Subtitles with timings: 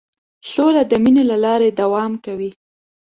[0.51, 2.51] سوله د مینې له لارې دوام کوي.